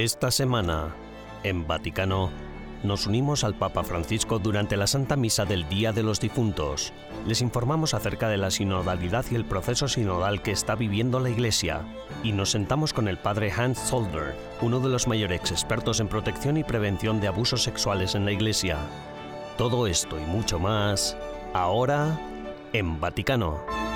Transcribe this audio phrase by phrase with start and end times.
[0.00, 0.94] Esta semana,
[1.42, 2.30] en Vaticano,
[2.82, 6.94] nos unimos al Papa Francisco durante la Santa Misa del Día de los Difuntos.
[7.26, 11.82] Les informamos acerca de la sinodalidad y el proceso sinodal que está viviendo la Iglesia.
[12.22, 16.56] Y nos sentamos con el Padre Hans Solder, uno de los mayores expertos en protección
[16.56, 18.78] y prevención de abusos sexuales en la Iglesia.
[19.58, 21.14] Todo esto y mucho más,
[21.52, 22.18] ahora,
[22.72, 23.89] en Vaticano.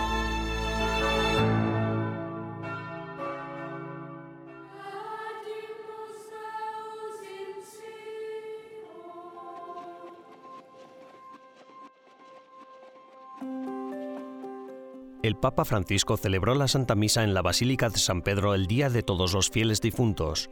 [15.24, 18.90] El Papa Francisco celebró la Santa Misa en la Basílica de San Pedro el Día
[18.90, 20.50] de Todos los Fieles Difuntos.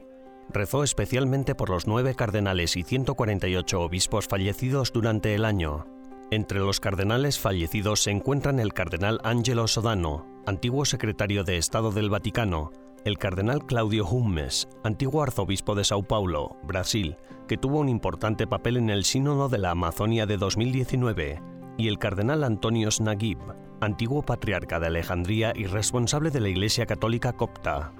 [0.48, 5.84] Rezó especialmente por los nueve cardenales y 148 obispos fallecidos durante el año.
[6.30, 12.08] Entre los cardenales fallecidos se encuentran el cardenal Angelo Sodano, antiguo secretario de Estado del
[12.08, 12.70] Vaticano,
[13.04, 18.78] el cardenal Claudio Hummes, antiguo arzobispo de Sao Paulo, Brasil, que tuvo un importante papel
[18.78, 21.42] en el Sínodo de la Amazonia de 2019,
[21.76, 23.38] y el cardenal Antonio Snagib,
[23.80, 27.92] antiguo patriarca de Alejandría y responsable de la Iglesia Católica copta.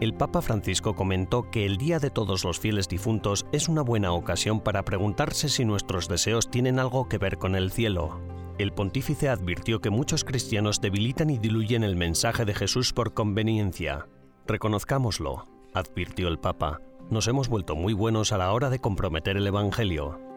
[0.00, 4.12] El Papa Francisco comentó que el Día de Todos los Fieles Difuntos es una buena
[4.12, 8.20] ocasión para preguntarse si nuestros deseos tienen algo que ver con el cielo.
[8.58, 14.06] El pontífice advirtió que muchos cristianos debilitan y diluyen el mensaje de Jesús por conveniencia.
[14.46, 16.80] Reconozcámoslo, advirtió el Papa.
[17.10, 20.31] Nos hemos vuelto muy buenos a la hora de comprometer el Evangelio.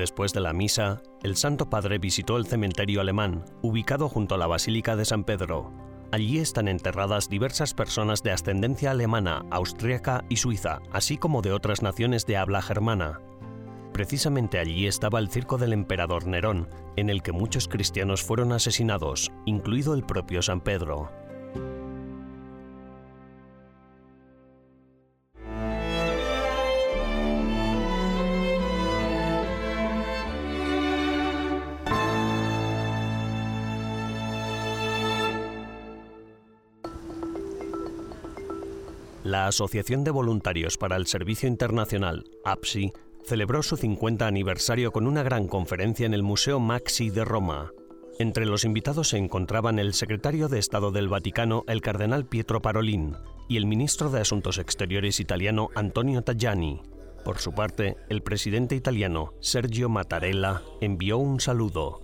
[0.00, 4.46] Después de la misa, el Santo Padre visitó el cementerio alemán, ubicado junto a la
[4.46, 5.74] Basílica de San Pedro.
[6.10, 11.82] Allí están enterradas diversas personas de ascendencia alemana, austríaca y suiza, así como de otras
[11.82, 13.20] naciones de habla germana.
[13.92, 19.30] Precisamente allí estaba el circo del emperador Nerón, en el que muchos cristianos fueron asesinados,
[19.44, 21.10] incluido el propio San Pedro.
[39.30, 42.92] La Asociación de Voluntarios para el Servicio Internacional, APSI,
[43.22, 47.70] celebró su 50 aniversario con una gran conferencia en el Museo Maxi de Roma.
[48.18, 53.14] Entre los invitados se encontraban el secretario de Estado del Vaticano, el cardenal Pietro Parolin,
[53.48, 56.82] y el ministro de Asuntos Exteriores italiano, Antonio Tajani.
[57.24, 62.00] Por su parte, el presidente italiano, Sergio Mattarella, envió un saludo.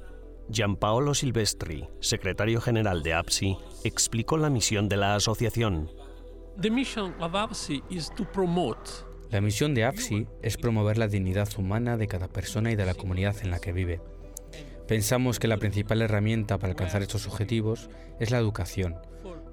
[0.49, 5.91] Gianpaolo Silvestri, secretario general de APSI, explicó la misión de la asociación.
[9.31, 12.95] La misión de AFSI es promover la dignidad humana de cada persona y de la
[12.95, 14.01] comunidad en la que vive.
[14.89, 17.91] Pensamos que la principal herramienta para alcanzar estos objetivos
[18.21, 18.97] es la educación,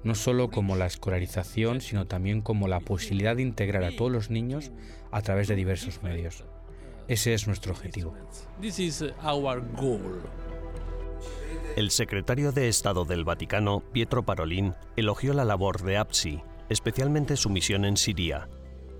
[0.02, 4.30] no solo como la escolarización, sino también como la posibilidad de integrar a todos los
[4.30, 4.72] niños
[5.10, 6.44] a través de diversos medios.
[7.06, 8.14] Ese es nuestro objetivo.
[11.76, 17.50] El secretario de Estado del Vaticano, Pietro Parolin, elogió la labor de APSI especialmente su
[17.50, 18.48] misión en Siria.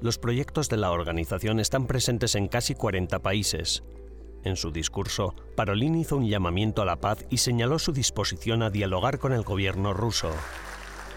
[0.00, 3.84] Los proyectos de la organización están presentes en casi 40 países.
[4.44, 8.68] En su discurso, Parolin hizo un llamamiento a la paz y señaló su disposición a
[8.68, 10.30] dialogar con el gobierno ruso.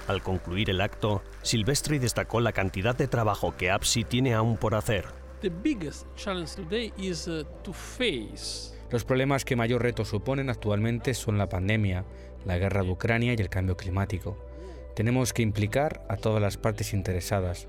[0.07, 4.75] Al concluir el acto, Silvestri destacó la cantidad de trabajo que APSI tiene aún por
[4.75, 5.05] hacer.
[5.43, 5.49] Uh,
[8.89, 12.05] Los problemas que mayor reto suponen actualmente son la pandemia,
[12.45, 14.37] la guerra de Ucrania y el cambio climático.
[14.97, 17.67] Tenemos que implicar a todas las partes interesadas,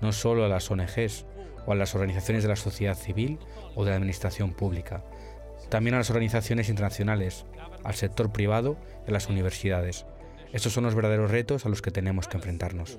[0.00, 1.26] no solo a las ONGs
[1.66, 3.38] o a las organizaciones de la sociedad civil
[3.74, 5.04] o de la administración pública,
[5.68, 7.44] también a las organizaciones internacionales,
[7.84, 10.06] al sector privado y a las universidades.
[10.54, 12.98] Estos son los verdaderos retos a los que tenemos que enfrentarnos.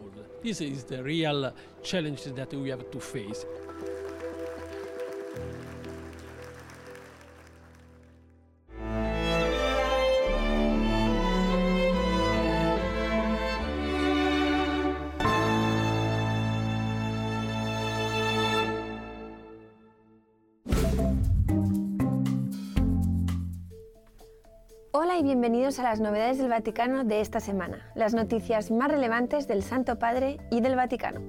[25.80, 30.38] A las novedades del Vaticano de esta semana, las noticias más relevantes del Santo Padre
[30.50, 31.22] y del Vaticano.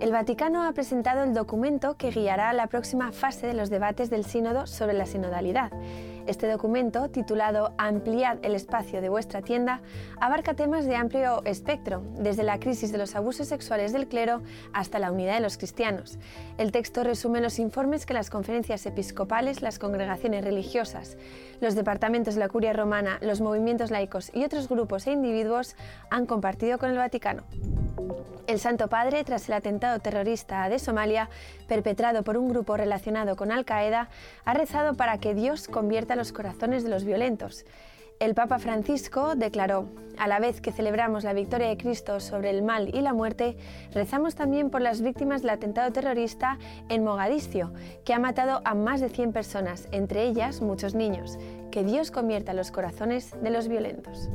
[0.00, 4.24] El Vaticano ha presentado el documento que guiará la próxima fase de los debates del
[4.24, 5.70] Sínodo sobre la sinodalidad.
[6.26, 9.80] Este documento, titulado Ampliad el espacio de vuestra tienda,
[10.20, 14.40] abarca temas de amplio espectro, desde la crisis de los abusos sexuales del clero
[14.72, 16.18] hasta la unidad de los cristianos.
[16.58, 21.16] El texto resume los informes que las conferencias episcopales, las congregaciones religiosas,
[21.60, 25.74] los departamentos de la curia romana, los movimientos laicos y otros grupos e individuos
[26.10, 27.42] han compartido con el Vaticano.
[28.48, 31.30] El Santo Padre, tras el atentado terrorista de Somalia,
[31.68, 34.08] perpetrado por un grupo relacionado con Al-Qaeda,
[34.44, 37.64] ha rezado para que Dios convierta los corazones de los violentos.
[38.20, 42.62] El Papa Francisco declaró, a la vez que celebramos la victoria de Cristo sobre el
[42.62, 43.56] mal y la muerte,
[43.92, 47.72] rezamos también por las víctimas del atentado terrorista en Mogadiscio,
[48.04, 51.36] que ha matado a más de 100 personas, entre ellas muchos niños.
[51.72, 54.28] Que Dios convierta los corazones de los violentos.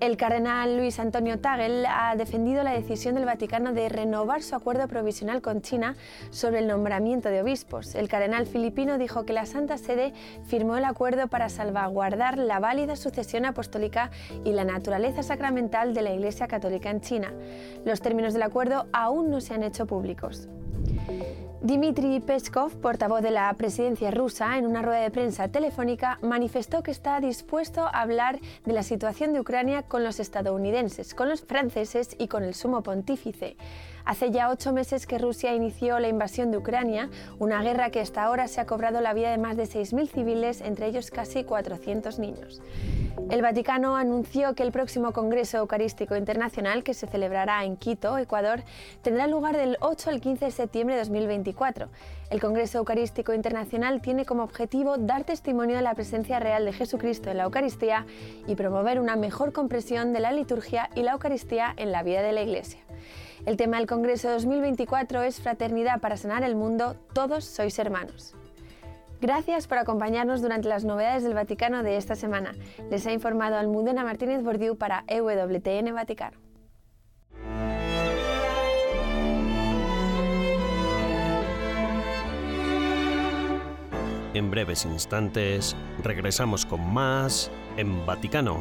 [0.00, 4.86] El cardenal Luis Antonio Tagel ha defendido la decisión del Vaticano de renovar su acuerdo
[4.86, 5.96] provisional con China
[6.28, 7.94] sobre el nombramiento de obispos.
[7.94, 10.12] El cardenal filipino dijo que la Santa Sede
[10.44, 14.10] firmó el acuerdo para salvaguardar la válida sucesión apostólica
[14.44, 17.32] y la naturaleza sacramental de la Iglesia Católica en China.
[17.86, 20.50] Los términos del acuerdo aún no se han hecho públicos.
[21.60, 26.92] Dmitry Peskov, portavoz de la presidencia rusa, en una rueda de prensa telefónica manifestó que
[26.92, 32.14] está dispuesto a hablar de la situación de Ucrania con los estadounidenses, con los franceses
[32.16, 33.56] y con el sumo pontífice.
[34.08, 38.22] Hace ya ocho meses que Rusia inició la invasión de Ucrania, una guerra que hasta
[38.22, 42.18] ahora se ha cobrado la vida de más de 6.000 civiles, entre ellos casi 400
[42.18, 42.62] niños.
[43.30, 48.62] El Vaticano anunció que el próximo Congreso Eucarístico Internacional, que se celebrará en Quito, Ecuador,
[49.02, 51.90] tendrá lugar del 8 al 15 de septiembre de 2024.
[52.30, 57.30] El Congreso Eucarístico Internacional tiene como objetivo dar testimonio de la presencia real de Jesucristo
[57.30, 58.06] en la Eucaristía
[58.46, 62.32] y promover una mejor comprensión de la liturgia y la Eucaristía en la vida de
[62.32, 62.80] la Iglesia.
[63.48, 68.34] El tema del Congreso 2024 es Fraternidad para sanar el mundo, todos sois hermanos.
[69.22, 72.54] Gracias por acompañarnos durante las novedades del Vaticano de esta semana.
[72.90, 76.36] Les ha informado Almudena Martínez Bordiú para EWTN Vaticano.
[84.34, 88.60] En breves instantes regresamos con más en Vaticano.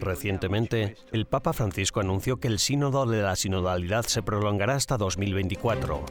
[0.00, 6.04] Recientemente, el Papa Francisco anunció que el sínodo de la sinodalidad se prolongará hasta 2024.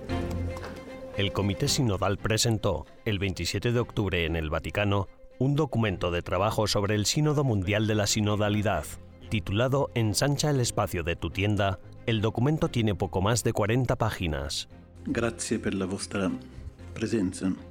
[1.17, 5.07] El Comité Sinodal presentó, el 27 de octubre en el Vaticano,
[5.37, 8.85] un documento de trabajo sobre el Sínodo Mundial de la Sinodalidad.
[9.29, 14.69] Titulado Ensancha el espacio de tu tienda, el documento tiene poco más de 40 páginas.
[15.05, 16.29] Grazie per la vostra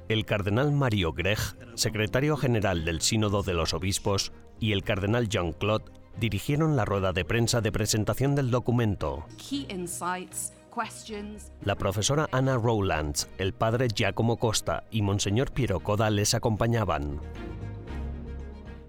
[0.07, 5.91] El cardenal Mario Grech, secretario general del Sínodo de los Obispos, y el cardenal Jean-Claude
[6.19, 9.25] dirigieron la rueda de prensa de presentación del documento.
[11.63, 17.19] La profesora Anna Rowlands, el padre Giacomo Costa y Monseñor Piero Coda les acompañaban.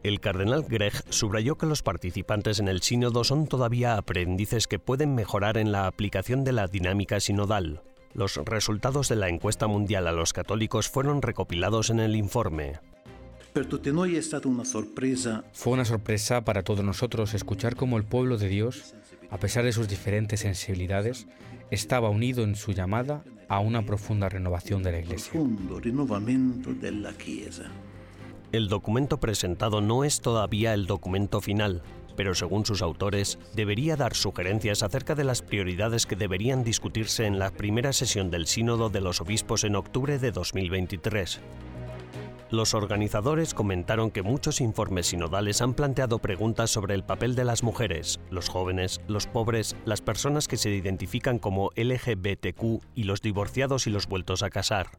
[0.02, 5.14] El cardenal Greg subrayó que los participantes en el sínodo son todavía aprendices que pueden
[5.14, 7.82] mejorar en la aplicación de la dinámica sinodal.
[8.12, 12.80] Los resultados de la encuesta mundial a los católicos fueron recopilados en el informe.
[15.52, 18.94] Fue una sorpresa para todos nosotros escuchar cómo el pueblo de Dios,
[19.30, 21.26] a pesar de sus diferentes sensibilidades,
[21.70, 25.32] estaba unido en su llamada a una profunda renovación de la Iglesia.
[28.52, 31.82] El documento presentado no es todavía el documento final,
[32.20, 37.38] pero según sus autores, debería dar sugerencias acerca de las prioridades que deberían discutirse en
[37.38, 41.40] la primera sesión del Sínodo de los Obispos en octubre de 2023.
[42.50, 47.62] Los organizadores comentaron que muchos informes sinodales han planteado preguntas sobre el papel de las
[47.62, 53.86] mujeres, los jóvenes, los pobres, las personas que se identifican como LGBTQ y los divorciados
[53.86, 54.90] y los vueltos a casar.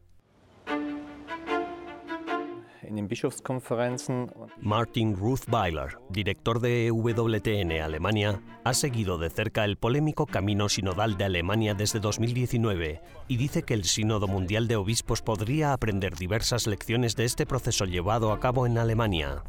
[4.60, 11.24] Martin Ruth-Weiler, director de EWTN Alemania, ha seguido de cerca el polémico camino sinodal de
[11.24, 17.16] Alemania desde 2019 y dice que el Sínodo Mundial de Obispos podría aprender diversas lecciones
[17.16, 19.44] de este proceso llevado a cabo en Alemania.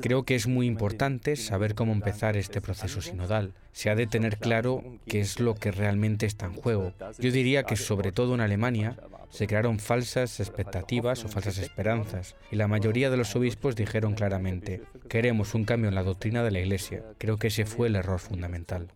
[0.00, 3.54] Creo que es muy importante saber cómo empezar este proceso sinodal.
[3.72, 6.92] Se ha de tener claro qué es lo que realmente está en juego.
[7.18, 8.96] Yo diría que sobre todo en Alemania
[9.30, 14.82] se crearon falsas expectativas o falsas esperanzas y la mayoría de los obispos dijeron claramente,
[15.08, 17.04] queremos un cambio en la doctrina de la Iglesia.
[17.18, 18.88] Creo que ese fue el error fundamental.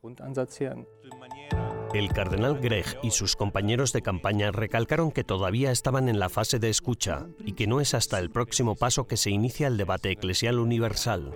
[1.93, 6.61] El cardenal Greg y sus compañeros de campaña recalcaron que todavía estaban en la fase
[6.61, 10.13] de escucha y que no es hasta el próximo paso que se inicia el debate
[10.13, 11.35] eclesial universal.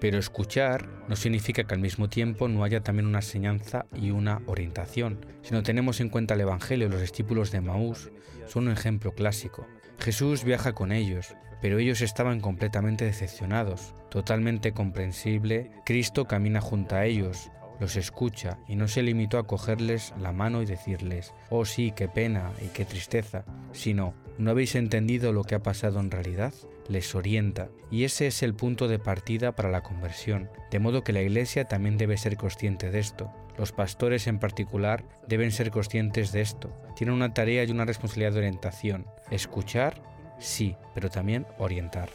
[0.00, 4.40] Pero escuchar no significa que al mismo tiempo no haya también una enseñanza y una
[4.46, 5.26] orientación.
[5.42, 8.12] Si no tenemos en cuenta el Evangelio, los discípulos de Maús
[8.46, 9.66] son un ejemplo clásico.
[9.98, 13.94] Jesús viaja con ellos, pero ellos estaban completamente decepcionados.
[14.12, 17.50] Totalmente comprensible, Cristo camina junto a ellos,
[17.80, 22.08] los escucha y no se limitó a cogerles la mano y decirles, oh sí, qué
[22.08, 26.52] pena y qué tristeza, sino, ¿no habéis entendido lo que ha pasado en realidad?
[26.88, 31.14] Les orienta y ese es el punto de partida para la conversión, de modo que
[31.14, 33.32] la Iglesia también debe ser consciente de esto.
[33.56, 36.70] Los pastores en particular deben ser conscientes de esto.
[36.96, 39.06] Tienen una tarea y una responsabilidad de orientación.
[39.30, 40.02] Escuchar,
[40.38, 42.10] sí, pero también orientar.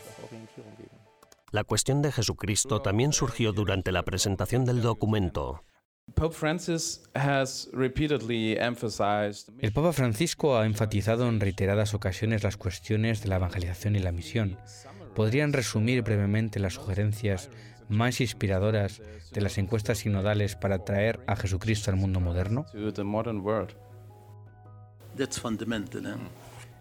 [1.49, 5.63] La cuestión de Jesucristo también surgió durante la presentación del documento.
[9.59, 14.11] El Papa Francisco ha enfatizado en reiteradas ocasiones las cuestiones de la evangelización y la
[14.11, 14.57] misión.
[15.15, 17.49] ¿Podrían resumir brevemente las sugerencias
[17.87, 19.01] más inspiradoras
[19.31, 22.65] de las encuestas sinodales para traer a Jesucristo al mundo moderno?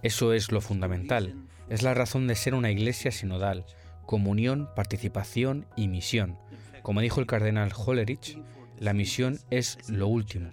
[0.02, 1.36] Eso es lo fundamental.
[1.68, 3.64] Es la razón de ser una iglesia sinodal,
[4.06, 6.38] comunión, participación y misión.
[6.82, 8.38] Como dijo el cardenal Hollerich,
[8.78, 10.50] la misión es lo último,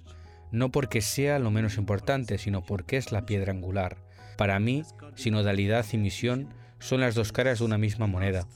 [0.51, 3.97] no porque sea lo menos importante, sino porque es la piedra angular.
[4.37, 4.83] Para mí,
[5.15, 8.47] sinodalidad y misión son las dos caras de una misma moneda.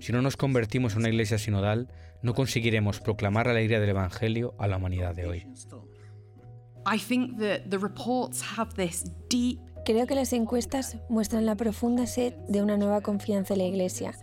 [0.00, 1.88] Si no nos convertimos en una iglesia sinodal,
[2.22, 5.46] no conseguiremos proclamar la alegría del Evangelio a la humanidad de hoy.
[9.88, 14.14] Creo que las encuestas muestran la profunda sed de una nueva confianza en la Iglesia,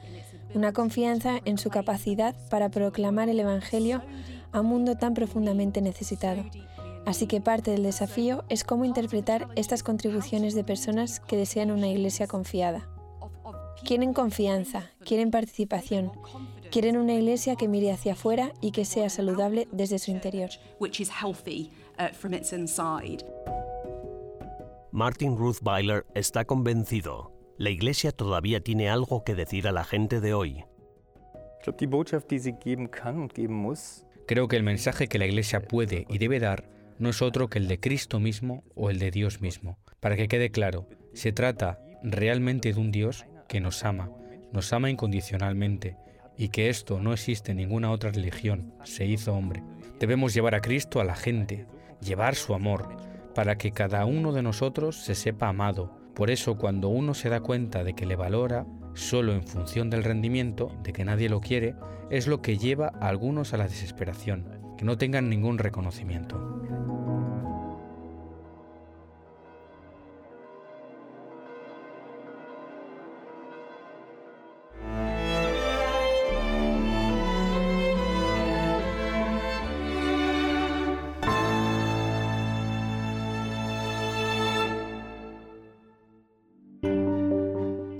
[0.55, 4.01] una confianza en su capacidad para proclamar el Evangelio
[4.51, 6.43] a un mundo tan profundamente necesitado.
[7.05, 11.87] Así que parte del desafío es cómo interpretar estas contribuciones de personas que desean una
[11.87, 12.89] iglesia confiada.
[13.83, 16.11] Quieren confianza, quieren participación,
[16.71, 20.49] quieren una iglesia que mire hacia afuera y que sea saludable desde su interior.
[24.91, 27.34] Martin Ruth Byler está convencido.
[27.57, 30.65] La iglesia todavía tiene algo que decir a la gente de hoy.
[34.27, 36.69] Creo que el mensaje que la Iglesia puede y debe dar
[36.99, 39.77] no es otro que el de Cristo mismo o el de Dios mismo.
[40.01, 44.11] Para que quede claro, se trata realmente de un Dios que nos ama,
[44.51, 45.97] nos ama incondicionalmente,
[46.37, 49.63] y que esto no existe en ninguna otra religión, se hizo hombre.
[49.99, 51.65] Debemos llevar a Cristo a la gente,
[52.01, 52.97] llevar su amor,
[53.33, 56.04] para que cada uno de nosotros se sepa amado.
[56.15, 60.05] Por eso cuando uno se da cuenta de que le valora, solo en función del
[60.05, 61.75] rendimiento, de que nadie lo quiere,
[62.09, 64.45] es lo que lleva a algunos a la desesperación,
[64.77, 66.63] que no tengan ningún reconocimiento.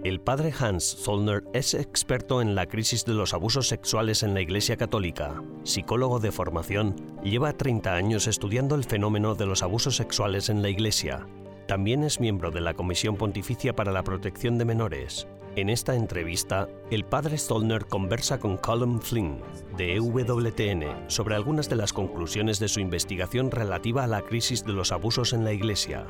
[0.05, 4.41] El padre Hans Zollner es experto en la crisis de los abusos sexuales en la
[4.41, 5.41] Iglesia Católica.
[5.63, 10.69] Psicólogo de formación, lleva 30 años estudiando el fenómeno de los abusos sexuales en la
[10.69, 11.27] Iglesia.
[11.67, 15.27] También es miembro de la Comisión Pontificia para la Protección de Menores.
[15.55, 19.41] En esta entrevista, el padre Zollner conversa con Colin Flynn,
[19.75, 24.73] de EWTN, sobre algunas de las conclusiones de su investigación relativa a la crisis de
[24.73, 26.05] los abusos en la Iglesia.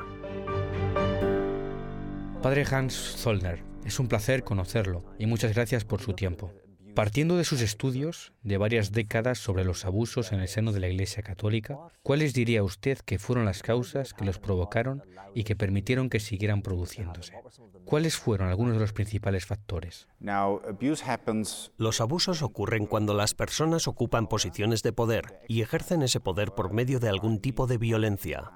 [2.46, 6.52] Padre Hans Zollner, es un placer conocerlo y muchas gracias por su tiempo.
[6.94, 10.86] Partiendo de sus estudios de varias décadas sobre los abusos en el seno de la
[10.86, 15.02] Iglesia Católica, ¿cuáles diría usted que fueron las causas que los provocaron
[15.34, 17.32] y que permitieron que siguieran produciéndose?
[17.84, 20.06] ¿Cuáles fueron algunos de los principales factores?
[21.76, 26.72] Los abusos ocurren cuando las personas ocupan posiciones de poder y ejercen ese poder por
[26.72, 28.52] medio de algún tipo de violencia.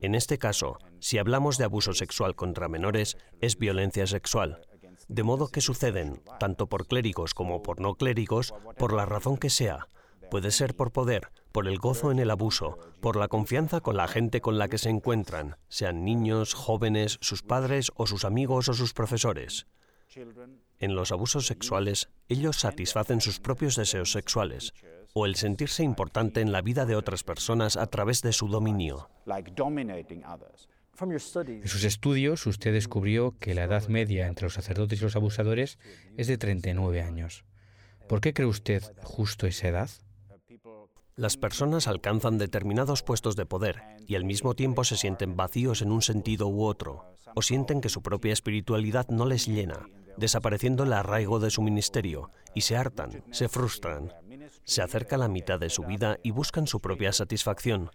[0.00, 4.60] En este caso, si hablamos de abuso sexual contra menores, es violencia sexual.
[5.08, 9.50] De modo que suceden, tanto por clérigos como por no clérigos, por la razón que
[9.50, 9.88] sea.
[10.30, 14.06] Puede ser por poder, por el gozo en el abuso, por la confianza con la
[14.06, 18.74] gente con la que se encuentran, sean niños, jóvenes, sus padres o sus amigos o
[18.74, 19.66] sus profesores.
[20.78, 24.72] En los abusos sexuales, ellos satisfacen sus propios deseos sexuales,
[25.18, 29.10] o el sentirse importante en la vida de otras personas a través de su dominio.
[31.00, 35.78] En sus estudios, usted descubrió que la edad media entre los sacerdotes y los abusadores
[36.16, 37.44] es de 39 años.
[38.08, 39.90] ¿Por qué cree usted justo esa edad?
[41.16, 45.90] Las personas alcanzan determinados puestos de poder y al mismo tiempo se sienten vacíos en
[45.90, 50.92] un sentido u otro, o sienten que su propia espiritualidad no les llena, desapareciendo el
[50.92, 54.12] arraigo de su ministerio, y se hartan, se frustran.
[54.68, 57.90] Se acerca la mitad de su vida y buscan su propia satisfacción.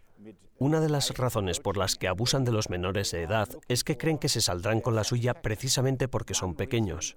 [0.57, 3.95] Una de las razones por las que abusan de los menores de edad es que
[3.95, 7.15] creen que se saldrán con la suya precisamente porque son pequeños.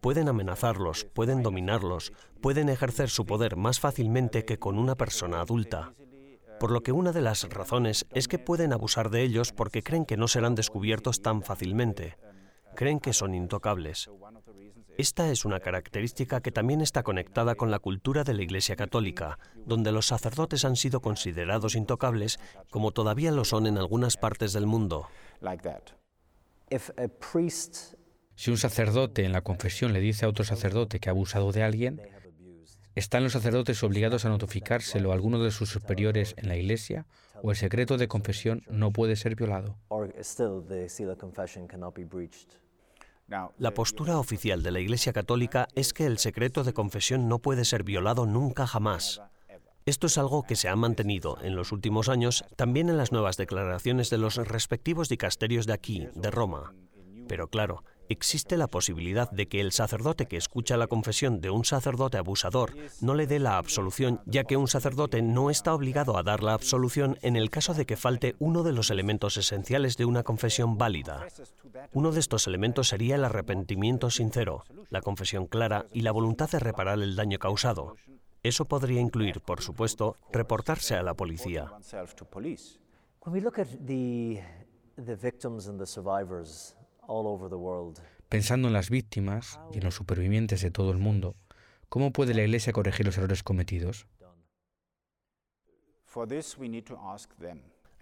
[0.00, 5.92] Pueden amenazarlos, pueden dominarlos, pueden ejercer su poder más fácilmente que con una persona adulta.
[6.60, 10.04] Por lo que una de las razones es que pueden abusar de ellos porque creen
[10.06, 12.16] que no serán descubiertos tan fácilmente.
[12.76, 14.08] Creen que son intocables.
[14.96, 19.40] Esta es una característica que también está conectada con la cultura de la Iglesia Católica,
[19.66, 22.38] donde los sacerdotes han sido considerados intocables,
[22.70, 25.08] como todavía lo son en algunas partes del mundo.
[28.36, 31.64] Si un sacerdote en la confesión le dice a otro sacerdote que ha abusado de
[31.64, 32.00] alguien,
[32.94, 37.06] ¿están los sacerdotes obligados a notificárselo a alguno de sus superiores en la iglesia
[37.42, 39.76] o el secreto de confesión no puede ser violado?
[43.26, 47.64] La postura oficial de la Iglesia Católica es que el secreto de confesión no puede
[47.64, 49.22] ser violado nunca jamás.
[49.86, 53.36] Esto es algo que se ha mantenido en los últimos años también en las nuevas
[53.36, 56.74] declaraciones de los respectivos dicasterios de aquí, de Roma.
[57.28, 61.64] Pero claro, existe la posibilidad de que el sacerdote que escucha la confesión de un
[61.64, 66.22] sacerdote abusador no le dé la absolución, ya que un sacerdote no está obligado a
[66.22, 70.04] dar la absolución en el caso de que falte uno de los elementos esenciales de
[70.04, 71.26] una confesión válida.
[71.92, 76.58] Uno de estos elementos sería el arrepentimiento sincero, la confesión clara y la voluntad de
[76.58, 77.96] reparar el daño causado.
[78.42, 81.72] Eso podría incluir, por supuesto, reportarse a la policía.
[88.28, 91.36] Pensando en las víctimas y en los supervivientes de todo el mundo,
[91.88, 94.06] ¿cómo puede la Iglesia corregir los errores cometidos?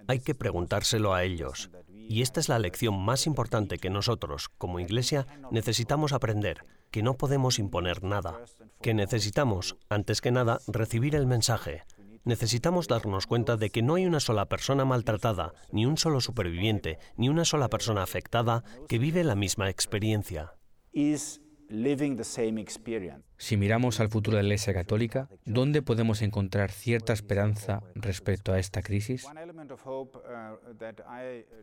[0.08, 1.70] Hay que preguntárselo a ellos.
[1.88, 7.14] Y esta es la lección más importante que nosotros, como Iglesia, necesitamos aprender, que no
[7.14, 8.44] podemos imponer nada,
[8.80, 11.84] que necesitamos, antes que nada, recibir el mensaje,
[12.24, 16.98] necesitamos darnos cuenta de que no hay una sola persona maltratada, ni un solo superviviente,
[17.16, 20.54] ni una sola persona afectada que vive la misma experiencia.
[23.38, 28.58] Si miramos al futuro de la Iglesia Católica, ¿dónde podemos encontrar cierta esperanza respecto a
[28.58, 29.26] esta crisis?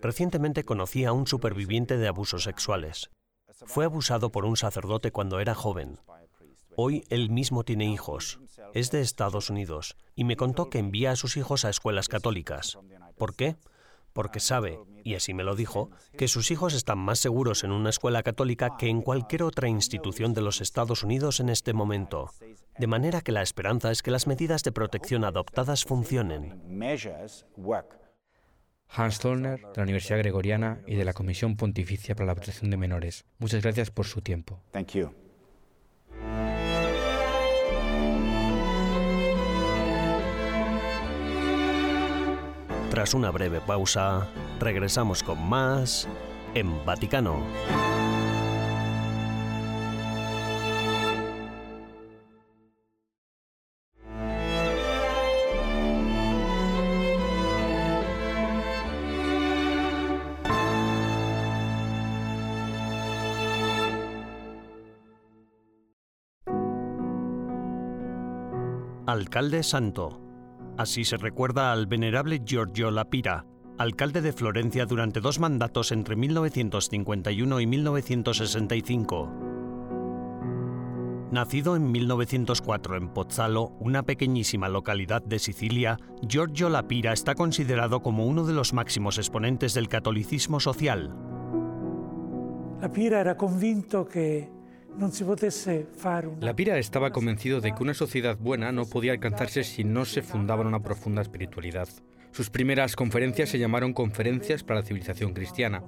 [0.02, 3.12] Recientemente conocí a un superviviente de abusos sexuales.
[3.66, 6.00] Fue abusado por un sacerdote cuando era joven.
[6.82, 8.40] Hoy él mismo tiene hijos.
[8.74, 12.80] Es de Estados Unidos y me contó que envía a sus hijos a escuelas católicas.
[13.18, 13.58] ¿Por qué?
[14.14, 17.90] Porque sabe, y así me lo dijo, que sus hijos están más seguros en una
[17.90, 22.32] escuela católica que en cualquier otra institución de los Estados Unidos en este momento.
[22.78, 26.62] De manera que la esperanza es que las medidas de protección adoptadas funcionen.
[28.88, 32.78] Hans Zollner, de la Universidad Gregoriana y de la Comisión Pontificia para la Protección de
[32.78, 33.26] Menores.
[33.38, 34.62] Muchas gracias por su tiempo.
[42.90, 44.28] Tras una breve pausa,
[44.60, 46.08] regresamos con más
[46.56, 47.40] en Vaticano.
[69.06, 70.29] Alcalde Santo
[70.80, 73.46] Así se recuerda al venerable Giorgio Lapira,
[73.78, 79.30] alcalde de Florencia durante dos mandatos entre 1951 y 1965.
[81.34, 88.26] Nacido en 1904 en Pozzalo, una pequeñísima localidad de Sicilia, Giorgio Lapira está considerado como
[88.26, 91.14] uno de los máximos exponentes del catolicismo social.
[92.80, 94.50] Lapira era convinto que
[96.42, 100.22] la Pira estaba convencido de que una sociedad buena no podía alcanzarse si no se
[100.22, 101.88] fundaba en una profunda espiritualidad.
[102.32, 105.84] Sus primeras conferencias se llamaron Conferencias para la Civilización Cristiana.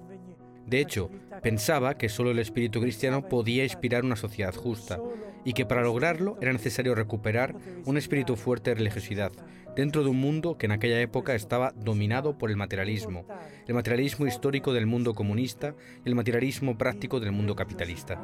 [0.65, 1.09] De hecho,
[1.43, 4.99] pensaba que solo el espíritu cristiano podía inspirar una sociedad justa
[5.43, 9.31] y que para lograrlo era necesario recuperar un espíritu fuerte de religiosidad
[9.75, 13.25] dentro de un mundo que en aquella época estaba dominado por el materialismo,
[13.67, 18.19] el materialismo histórico del mundo comunista y el materialismo práctico del mundo capitalista.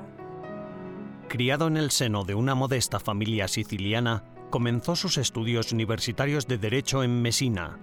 [1.27, 7.03] Criado en el seno de una modesta familia siciliana, comenzó sus estudios universitarios de Derecho
[7.03, 7.79] en Messina.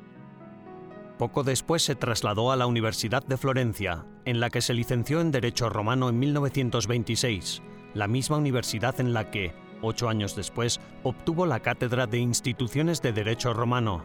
[1.18, 5.30] Poco después se trasladó a la Universidad de Florencia, en la que se licenció en
[5.30, 9.54] Derecho Romano en 1926, la misma universidad en la que,
[9.86, 14.02] Ocho años después, obtuvo la cátedra de Instituciones de Derecho Romano.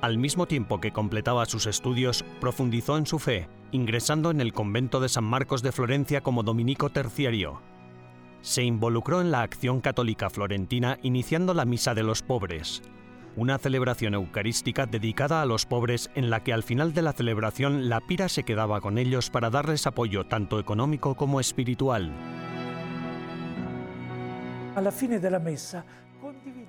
[0.00, 5.00] Al mismo tiempo que completaba sus estudios, profundizó en su fe, ingresando en el convento
[5.00, 7.60] de San Marcos de Florencia como dominico terciario.
[8.40, 12.82] Se involucró en la acción católica florentina iniciando la Misa de los Pobres,
[13.36, 17.88] una celebración eucarística dedicada a los pobres en la que al final de la celebración
[17.88, 22.12] la pira se quedaba con ellos para darles apoyo tanto económico como espiritual.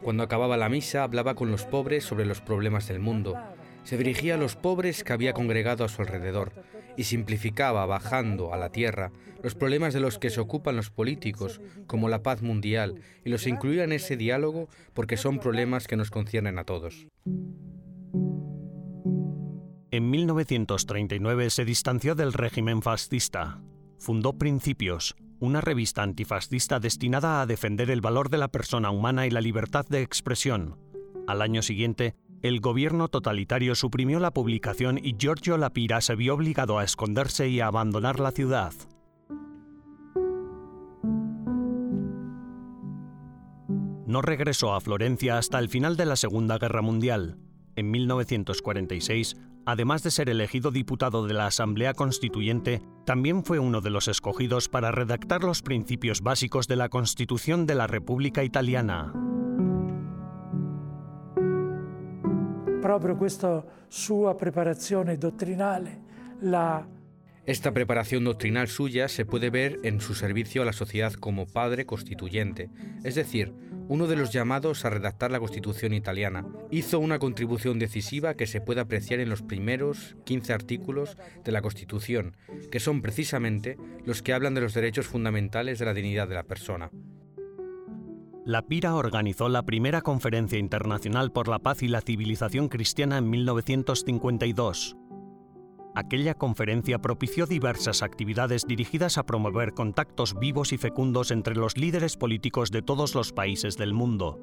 [0.02, 3.36] Cuando acababa la misa hablaba con los pobres sobre los problemas del mundo.
[3.84, 6.52] Se dirigía a los pobres que había congregado a su alrededor
[7.00, 11.62] y simplificaba, bajando a la tierra, los problemas de los que se ocupan los políticos,
[11.88, 16.12] como la paz mundial, y los incluía en ese diálogo porque son problemas que nos
[16.12, 17.08] conciernen a todos.
[19.92, 23.62] En 1939 se distanció del régimen fascista.
[23.98, 29.30] Fundó Principios, una revista antifascista destinada a defender el valor de la persona humana y
[29.30, 30.78] la libertad de expresión.
[31.28, 36.80] Al año siguiente, el gobierno totalitario suprimió la publicación y Giorgio Lapira se vio obligado
[36.80, 38.74] a esconderse y a abandonar la ciudad.
[44.06, 47.38] No regresó a Florencia hasta el final de la Segunda Guerra Mundial.
[47.76, 53.92] En 1946, además de ser elegido diputado de la Asamblea Constituyente, también fue uno de
[53.92, 59.14] los escogidos para redactar los principios básicos de la Constitución de la República Italiana.
[62.82, 65.18] Proprio questa sua preparazione
[66.42, 66.88] la
[67.46, 71.88] esta preparación doctrinal suya se puede ver en su servicio a la sociedad como padre
[71.88, 72.70] constituyente,
[73.04, 73.54] es decir,
[73.88, 76.46] uno de los llamados a redactar la Constitución italiana.
[76.70, 81.64] Hizo una contribución decisiva que se puede apreciar en los primeros 15 artículos de la
[81.64, 82.38] Constitución,
[82.72, 86.44] que son precisamente los que hablan de los derechos fundamentales de la dignidad de la
[86.44, 86.92] persona.
[88.50, 93.30] La Pira organizó la primera conferencia internacional por la paz y la civilización cristiana en
[93.30, 94.98] 1952.
[95.94, 102.18] Aquella conferencia propició diversas actividades dirigidas a promover contactos vivos y fecundos entre los líderes
[102.18, 104.40] políticos de todos los países del mundo.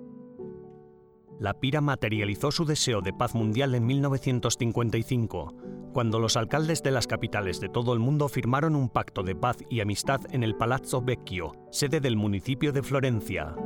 [1.40, 5.52] La Pira materializó su deseo de paz mundial en 1955,
[5.92, 9.56] cuando los alcaldes de las capitales de todo el mundo firmaron un pacto de paz
[9.68, 13.56] y amistad en el Palazzo Vecchio, sede del municipio de Florencia.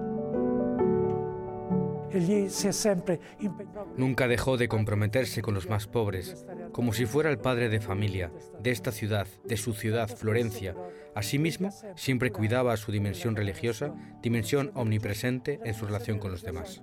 [3.97, 8.33] Nunca dejó de comprometerse con los más pobres, como si fuera el padre de familia
[8.61, 10.75] de esta ciudad, de su ciudad, Florencia.
[11.15, 16.83] Asimismo, siempre cuidaba su dimensión religiosa, dimensión omnipresente en su relación con los demás.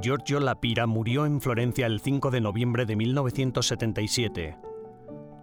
[0.00, 4.56] Giorgio Lapira murió en Florencia el 5 de noviembre de 1977.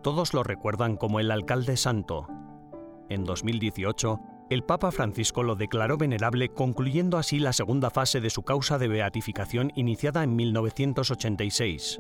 [0.03, 2.27] Todos lo recuerdan como el alcalde santo.
[3.09, 4.19] En 2018,
[4.51, 8.89] el Papa Francisco lo declaró venerable, concluyendo así la segunda fase de su causa de
[8.89, 11.99] beatificación iniciada en 1986.